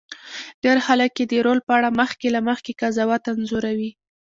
[0.63, 3.91] ډېر خلک یې د رول په اړه مخکې له مخکې قضاوت انځوروي.